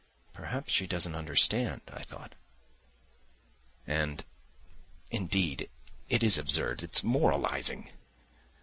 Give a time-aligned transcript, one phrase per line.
[0.33, 2.33] "Perhaps she doesn't understand," I thought,
[3.85, 4.25] "and,
[5.11, 5.69] indeed,
[6.09, 7.91] it is absurd—it's moralising."